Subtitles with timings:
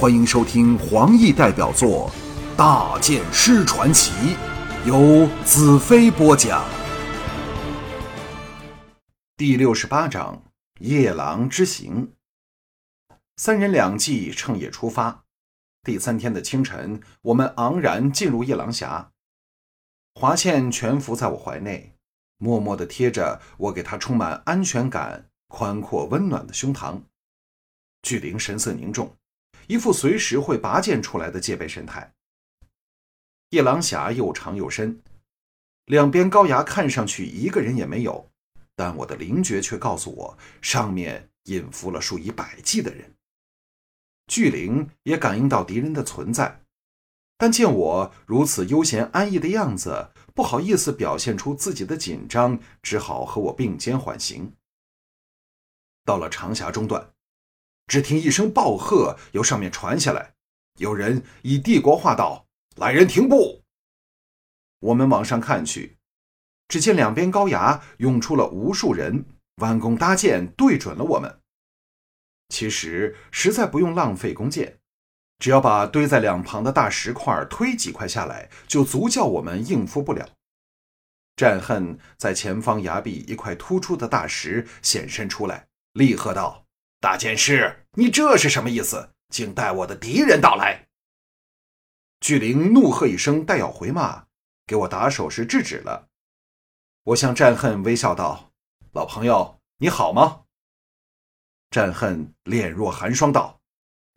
[0.00, 2.10] 欢迎收听黄奕代表作
[2.56, 4.10] 《大剑师传奇》，
[4.86, 6.64] 由子飞播讲。
[9.36, 10.42] 第六十八章：
[10.78, 12.14] 夜郎之行。
[13.36, 15.22] 三人两骑乘夜出发。
[15.82, 19.10] 第三天的清晨，我们昂然进入夜郎峡。
[20.14, 21.94] 华倩蜷伏在我怀内，
[22.38, 27.02] 默默地贴着我，给她充满安全感、宽阔温暖的胸膛。
[28.00, 29.14] 巨灵神色凝重，
[29.70, 32.12] 一副随时会拔剑出来的戒备神态。
[33.50, 35.00] 夜郎峡又长又深，
[35.84, 38.28] 两边高崖看上去一个人也没有，
[38.74, 43.14] 但我的灵觉却告诉我，上面隐伏了数以百计的人。
[44.26, 46.62] 巨灵也感应到敌人的存在，
[47.38, 54.52] 但见我如此悠闲安逸的样子，不好意思表现出自己的紧张，只好和我并肩缓行。
[56.04, 57.12] 到了长峡中段，
[57.90, 60.34] 只听一声暴喝由上面传下来，
[60.78, 62.46] 有人以帝国话道
[62.78, 63.64] ：“来人停步！”
[64.78, 65.98] 我们往上看去，
[66.68, 69.24] 只见两边高崖涌出了无数人，
[69.56, 71.40] 弯弓搭箭，对准了我们。
[72.50, 74.78] 其实实在不用浪费弓箭，
[75.40, 80.28] 只要把堆在两旁的大石块推几块下来，就足叫我们应付不了。
[81.34, 86.66] 战恨在前方崖壁一块突出的大石显身出来，厉喝道
[87.00, 89.10] ：“大剑师，你这是什么意思？
[89.30, 90.86] 竟带我的敌人到来！”
[92.20, 94.26] 巨灵怒喝一声，待要回骂，
[94.66, 96.08] 给我打手势制止了。
[97.04, 98.52] 我向战恨微笑道
[98.92, 100.42] ：“老朋友，你好吗？”
[101.70, 103.58] 战恨脸若寒霜道：“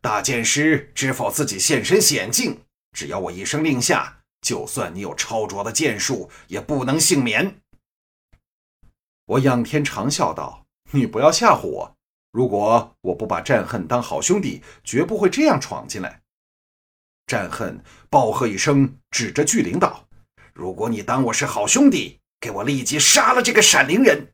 [0.02, 2.66] 大剑师知否自己现身险境？
[2.92, 7.62] 只要我一声令下，就算你有超卓的剑术，也不能幸免。”
[9.26, 11.98] 我仰天长笑道：“你不要吓唬我！
[12.34, 16.20] 如果我不把战恨当好兄弟，绝不会这样闯进来。”
[17.28, 20.08] 战恨暴喝一声，指着巨灵道
[20.52, 24.34] ：“如果你当我是好兄弟，给我立即杀了这个闪灵人！”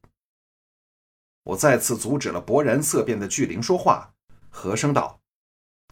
[1.43, 4.13] 我再次阻止了勃然色变的巨灵说话，
[4.49, 5.19] 和声道：“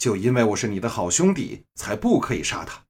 [0.01, 2.85] 就因为我是你的好兄弟，才不可以杀他。”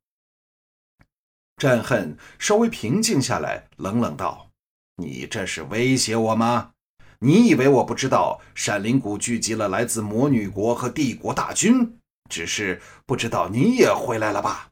[1.57, 4.51] 战恨稍微平静下来，冷冷道
[4.95, 6.73] ：“你这是威胁我吗？
[7.19, 11.97] 你以为我不知道闪灵谷聚集了来自魔女国和帝国大军？
[12.29, 14.71] 只是不知道你也回来了吧？”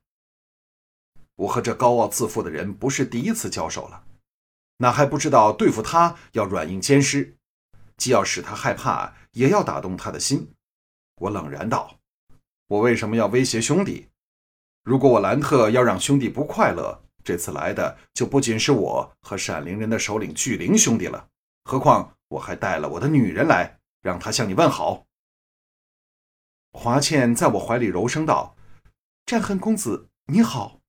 [1.38, 4.04] 我和这高傲自负的人不是第一次交手了，
[4.78, 7.36] 哪还不知道对付他要软硬兼施？
[7.98, 10.52] 既要使他害怕，也要打动他的心。
[11.16, 11.98] 我冷然道
[12.68, 14.08] ：“我为什么要威胁兄弟？
[14.84, 21.28] 如果我兰特要让兄弟不快乐，这次来的就不仅是我和闪灵人的首领巨灵兄弟了。
[21.64, 25.06] 何况我还带了我的女人来，让她向你问好。”
[26.74, 28.56] 华倩在我怀里柔声道
[29.26, 30.82] ：“战恨公子，你好。”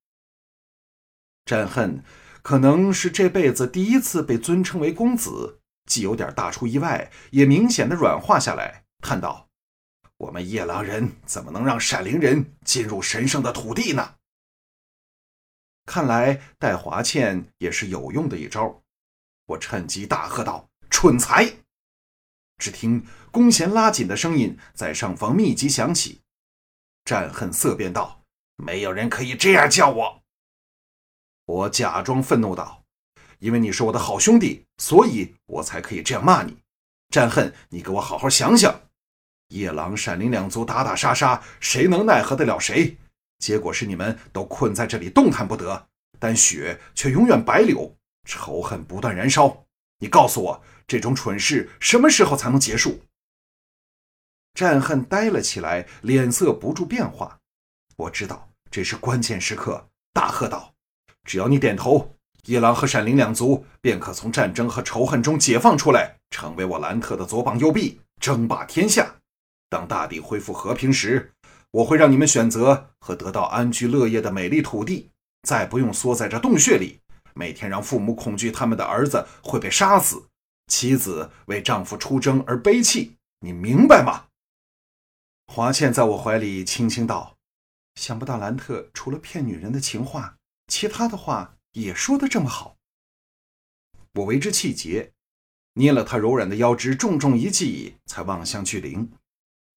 [1.46, 2.02] 战恨
[2.42, 5.60] 可能是这辈子第一次被尊称为公子。
[5.86, 9.48] 既有点大出意外，也明显的软化下来，叹道
[10.18, 14.16] ：“我们夜郎人怎么能让闪灵人进入神圣的土地呢？”
[15.86, 18.82] 看来带华倩也是有用的一招。
[19.46, 21.56] 我趁机大喝道：“蠢材！”
[22.58, 26.20] 只听弓弦拉紧的声音在上方密集响起。
[27.04, 28.22] 战恨色变道
[28.56, 30.22] ：“没有人可以这样叫我。”
[31.46, 32.82] 我假装愤怒道。
[33.38, 36.56] 因为你是我的好兄弟，所以我才可以这样骂你。
[37.10, 38.80] 战恨，你给我好好想想。
[39.48, 42.96] 夜郎、闪灵两族打打杀杀，谁能奈何得了谁？
[43.38, 45.86] 结果是你们都困在这里动弹不得，
[46.18, 49.66] 但血却永远白流，仇恨不断燃烧。
[49.98, 53.00] 你告诉我，这种蠢事什么时候才能结束？
[54.54, 57.38] 战恨呆了起来，脸色不住变化。
[57.96, 60.72] 我知道这是关键时刻，大喝道
[61.24, 62.12] ：“只要你点头。”
[62.46, 69.16] 夜郎和闪灵两族便可从战争和仇恨中解放出来，成为我兰特的左膀右臂，争霸天下。
[69.68, 71.32] 当大地恢复和平时，
[71.72, 75.10] 我会让你们选择和得到安居乐业的美丽土地，
[75.42, 77.00] 再不用缩在这洞穴里，
[77.34, 80.22] 每天让父母恐惧他们的儿子会被杀死，
[80.66, 83.16] 妻子为丈夫出征而悲泣。
[83.40, 84.28] 你明白吗？
[85.46, 87.36] 华倩在我怀里轻轻道
[87.94, 92.78] ：“想不到兰特除了骗女人的情话，其他的话。”也说的这么好，
[94.14, 95.12] 我为之气结，
[95.74, 99.12] 捏了她柔软的腰肢，重重一记，才望向巨灵。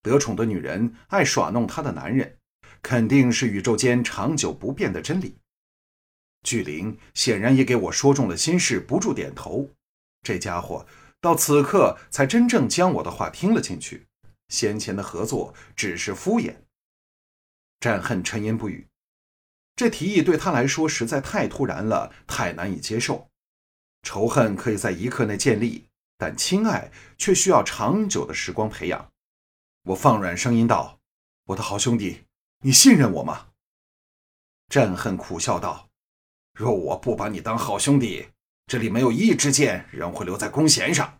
[0.01, 2.37] 得宠的女人爱耍弄她的男人，
[2.81, 5.35] 肯定是宇宙间长久不变的真理。
[6.43, 9.69] 巨灵显然也给我说中了心事，不住点头。
[10.21, 10.85] 这家伙
[11.21, 14.07] 到此刻才真正将我的话听了进去，
[14.47, 16.55] 先前的合作只是敷衍。
[17.79, 18.87] 战恨沉吟不语。
[19.75, 23.29] 这提议对他来说实在太突然了，太难以接受。
[24.03, 25.87] 仇恨可以在一刻内建立，
[26.17, 29.09] 但亲爱却需要长久的时光培养。
[29.83, 30.99] 我放软声音道
[31.47, 32.25] ：“我的好兄弟，
[32.59, 33.51] 你信任我吗？”
[34.67, 35.89] 战恨苦笑道
[36.53, 38.27] ：“若我不把你当好兄弟，
[38.69, 41.19] 这里没有一支箭仍会留在弓弦上。”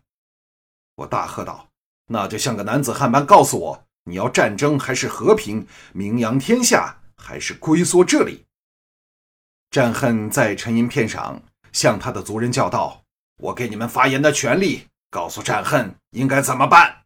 [0.96, 1.68] 我大喝道
[2.08, 5.66] ：“那就像个男子汉般告诉我，你要战争还是和平？
[5.92, 8.46] 名扬天下还是龟缩这里？”
[9.70, 11.42] 战恨在沉吟片上。
[11.72, 13.04] 向他的族人叫道
[13.38, 17.04] ：“我给你们发言的权利，告诉战恨应该怎么办。”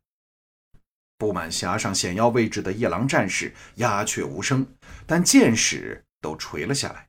[1.19, 4.67] 布满峡上险要位置的夜郎战士鸦雀无声，
[5.07, 7.07] 但箭矢都垂了下来。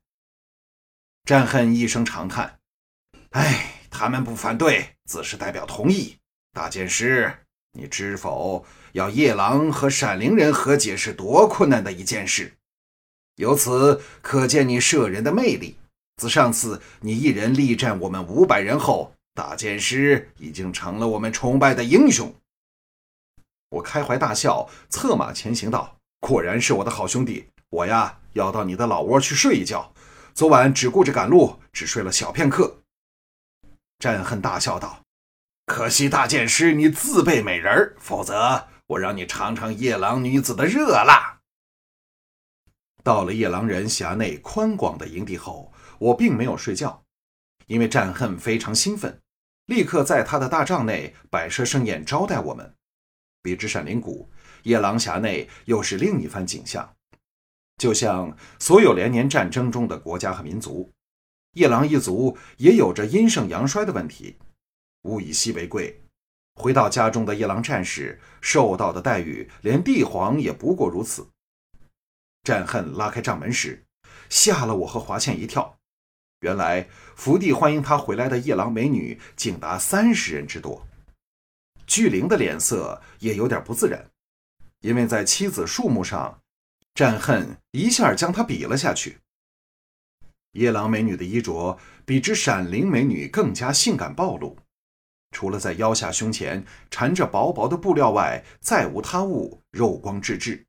[1.23, 2.59] 战恨一声长叹
[3.35, 6.15] ：“哎，他们不反对，自是代表同意。
[6.53, 7.39] 大剑师，
[7.73, 12.53] 你知否，要夜郎和闪灵人和解是多困难的一件事？
[13.35, 15.77] 由此可见你射人的魅力。”
[16.15, 22.33] 自上次你一人力战我们五百人后，大剑师已经成了我们崇拜的英雄。
[23.71, 29.93] 我开怀大笑，策马前行道：“果然是我的好兄弟，我呀要到你的老窝去睡一觉。
[30.33, 32.77] 昨晚只顾着赶路，只睡了小片刻。”
[33.99, 35.01] 战恨大笑道
[35.65, 41.39] ：“可惜大剑师你自备美人否则我让你尝尝夜郎女子的热辣。”
[43.03, 45.71] 到了夜郎人辖内宽广的营地后。
[45.97, 47.05] 我并没有睡觉，
[47.67, 49.21] 因为战恨非常兴奋，
[49.67, 52.75] 立刻在他的大帐内摆设盛宴招待我们。
[53.41, 54.29] 比之闪灵谷，
[54.63, 56.93] 夜郎峡内又是另一番景象。
[57.77, 60.91] 就像所有连年战争中的国家和民族，
[61.55, 64.37] 夜郎一族也有着阴盛阳衰的问题。
[65.03, 66.01] 物以稀为贵，
[66.55, 71.27] 回到家中的夜郎战士受到的待遇，连帝皇也不过如此。
[72.43, 73.83] 战恨拉开帐门时，
[74.29, 75.77] 吓了我和华倩一跳。
[76.41, 80.85] 原来福地欢迎他回来的夜郎美女竟达三十人之多，
[81.87, 84.11] 巨灵的脸色也有点不自然，
[84.81, 86.41] 因为在妻子数目上，
[86.93, 89.19] 战恨一下将他比了下去。
[90.55, 94.57] 夜郎美女的衣着比之闪灵美女更加性感暴露，
[95.31, 100.65] 除了在腰下胸前缠着薄薄的布料外，再无他物，肉光质质，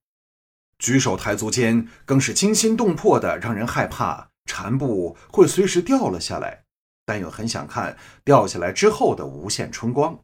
[0.79, 4.29] 举手抬足间更是惊心动魄的，让人害怕。
[4.49, 6.63] 缠布会随时掉了下来，
[7.05, 10.21] 但又很想看掉下来之后的无限春光。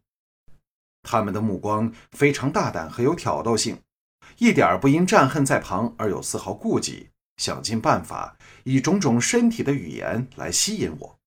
[1.02, 3.80] 他们的目光非常大胆和有挑逗性，
[4.38, 11.18] 一点不因战恨在旁而有丝毫顾忌，想尽办法以种种身体的语言来吸引我。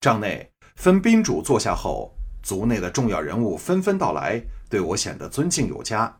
[0.00, 6.18] 帐内分宾主坐下后，族内的重要人物纷纷到来，对我显得尊敬有加，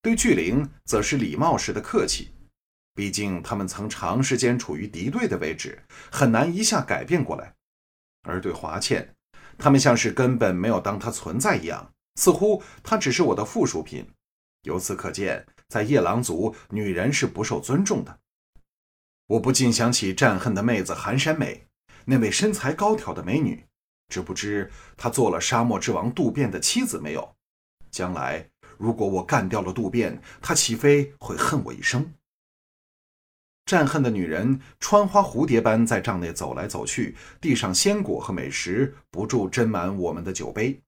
[0.00, 2.30] 对巨灵则是礼貌式的客气。
[2.94, 5.82] 毕竟他们曾长时间处于敌对的位置，
[6.12, 7.52] 很难一下改变过来。
[8.22, 9.14] 而对华倩，
[9.58, 14.08] 他们像是根本没有当她存在一样，似乎她只是我的附属品。
[14.62, 18.18] 由此可见，在夜郎族，女人是不受尊重的。
[19.26, 21.66] 我不禁想起战恨的妹子寒山美，
[22.04, 23.66] 那位身材高挑的美女，
[24.08, 27.34] 只不知她做了沙漠之王渡边的妻子没有？
[27.90, 32.12] 将来如果我干掉了渡边，她岂非会恨我一生？
[33.64, 40.83] 战恨的女人穿花蝴蝶般在帐内走来走去，递上鲜果和美食，不住斟满我们的酒杯。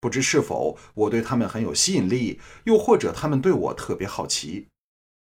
[0.00, 4.68] 不知是否我对他们很有吸引力，又或者他们对我特别好奇，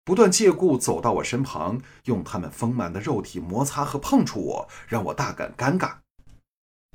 [0.05, 5.95] 不断借故走到我身旁，用他们丰满的肉体摩擦和碰触我，让我大感尴尬。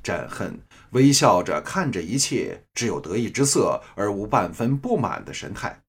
[0.02, 0.60] 战恨
[0.92, 5.82] 微笑着看着一切，只有得意之色，而无半分不满的神态。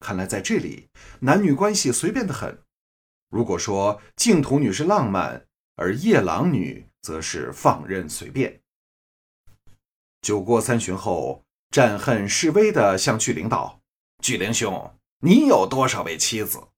[0.00, 0.88] 看来在这里，
[1.20, 2.56] 男女关系随便的很。
[3.28, 5.44] 如果说净土女是浪漫，
[5.74, 8.60] 而夜郎女则是放任随便。
[10.20, 13.80] 酒过三巡后，战恨示威地向巨灵道
[14.22, 16.68] ：“巨灵兄，你有多少位妻子？”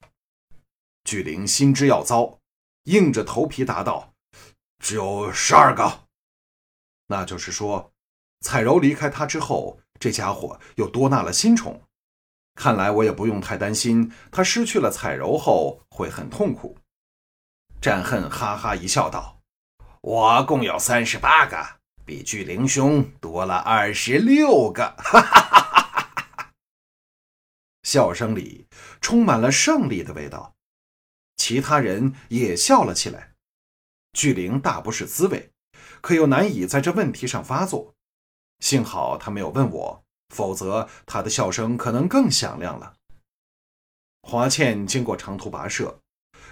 [1.05, 2.39] 巨灵心知要遭，
[2.85, 4.13] 硬着头皮答道
[4.79, 6.05] ：“只有十二个。”
[7.09, 7.93] 那就是说，
[8.41, 11.83] 彩柔离开他之后，这家伙又多纳了新宠。
[12.55, 16.77] 看来我也不用太担心，他失去了彩柔后会很痛苦。
[17.81, 19.41] 战恨哈哈一笑，道
[20.03, 21.80] ：“我共有三十八个，
[22.11, 26.51] 比巨灵兄多了二十六个。”哈哈哈哈哈！
[27.85, 28.67] 笑声里
[29.01, 30.57] 充满了胜利的味道，
[31.37, 33.35] 其他人也笑了起来。
[34.13, 35.53] 巨灵大不是滋味，
[36.01, 37.95] 可又难以在这问题上发作。
[38.59, 40.05] 幸好他没有问我。
[40.35, 42.95] 否则，他的笑声可能更响亮了。
[44.23, 46.01] 华倩经过长途跋涉，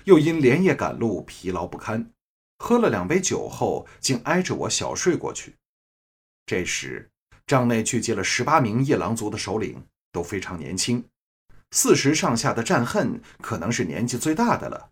[0.04, 2.12] 又因连夜赶路疲劳不堪，
[2.58, 5.56] 喝了两杯酒后，竟挨着我小睡过去。
[6.44, 7.10] 这时，
[7.46, 11.04] 帐内聚集了十八名夜郎族的首领，都非常年轻，
[11.70, 14.90] 四十上下的战恨可能是年纪最大的了。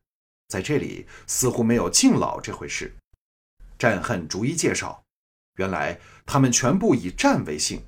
[0.49, 2.95] 在这里似乎没有敬老这回事。
[3.79, 5.03] 战恨逐一介绍，
[5.57, 7.83] 原来他们全部以战为姓，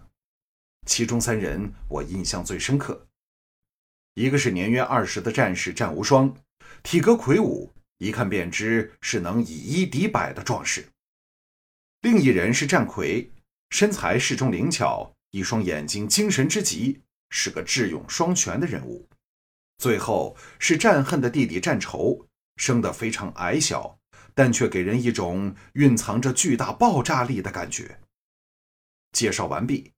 [0.87, 3.07] 其中三人我印象最深刻。
[4.15, 6.35] 一个是年约二十的战士战无双，
[6.83, 10.83] 体格魁梧，一看便知是能以一敌百的壮士；
[12.01, 13.31] 另一人是战魁，
[13.71, 19.07] 身材适中灵巧，一双眼睛精神之极，是个智勇双全的人物；
[19.79, 22.27] 最后是战恨的弟弟战仇，
[22.57, 23.99] 生得非常矮小，
[24.35, 28.01] 但却给人一种蕴藏着巨大爆炸力的感觉。
[29.13, 29.93] 介绍完毕，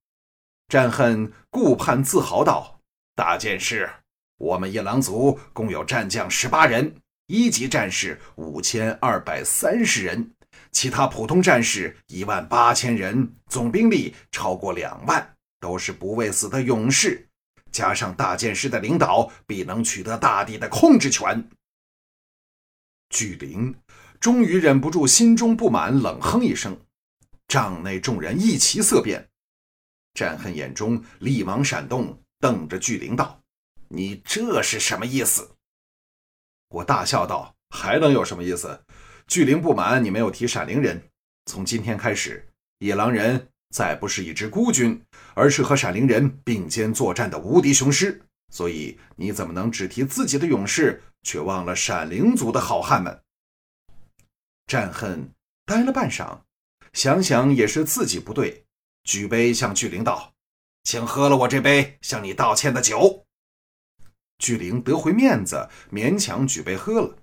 [0.69, 2.81] 战恨顾盼自豪道
[3.15, 3.91] ：“大剑士。”
[4.39, 6.95] 我们夜郎族共有战将十八人，
[7.31, 10.33] 一级战士五千二百三十人，
[10.73, 17.29] 其他普通战士一万八千人，总兵力超过两万，都是不畏死的勇士。
[17.71, 21.49] 加上大剑师的领导，必能取得大地的控制权。
[23.11, 23.77] 巨灵
[24.19, 26.77] 终于忍不住心中不满，冷哼一声，
[27.47, 29.29] 帐内众人一齐色变。
[30.15, 33.41] 战恨眼中厉芒闪动，瞪着巨灵道。
[33.87, 35.49] 你这是什么意思？
[36.71, 38.85] 我大笑道：“还能有什么意思？
[39.27, 41.03] 巨灵不满你没有提闪灵人。
[41.47, 42.49] 从今天开始，
[42.79, 45.03] 野狼人再不是一支孤军，
[45.35, 48.23] 而是和闪灵人并肩作战的无敌雄狮。
[48.53, 53.21] 所以你怎么能只提自己的勇士，却忘了闪灵族的好汉们？”
[54.67, 55.31] 战恨
[55.67, 56.39] 呆了半晌，
[56.93, 58.65] 想想也是自己不对，
[59.03, 60.35] 举杯向巨灵道
[60.85, 63.27] ：“请喝了我这杯向你道歉的酒。”
[64.41, 67.19] 巨灵得回面子，勉强举杯喝了。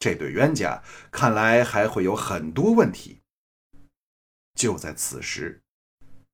[0.00, 0.82] 这对冤家
[1.12, 3.20] 看来还会有很多问题。
[4.54, 5.60] 就在此时，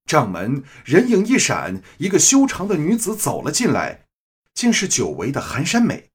[0.05, 4.05] 帐门人影一闪，一个修长的女子走了进来，
[4.53, 6.09] 竟是久违的寒山美。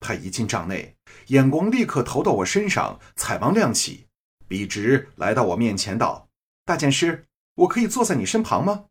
[0.00, 0.94] 她一进帐内，
[1.28, 4.06] 眼光立刻投到我身上，彩芒亮起，
[4.46, 6.28] 笔直来到我面前道
[6.66, 8.86] ：“大剑师，我可以坐在你身旁吗？”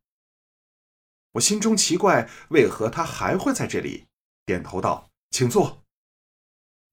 [1.34, 4.08] 我心中奇怪，为何他还会在这里？
[4.46, 5.84] 点头道：“请坐。”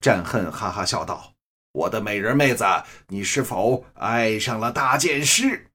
[0.00, 1.34] 战恨哈哈笑道
[1.72, 2.64] ：“我的美人妹子，
[3.08, 5.70] 你是否爱上了大剑师？”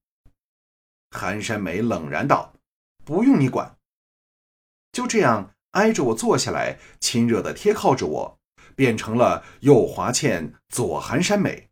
[1.12, 2.54] 寒山美冷然道
[3.04, 3.78] ：“不用你管。”
[4.94, 8.40] 就这样挨着我坐下来，亲热的贴靠着我，
[8.76, 11.70] 变成了右华倩，左寒山美。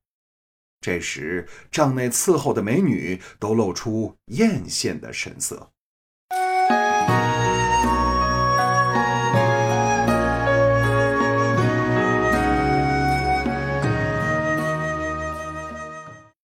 [0.82, 5.71] 这时帐内伺候的美女都露出艳羡的神色。